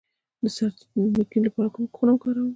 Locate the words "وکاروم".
2.13-2.49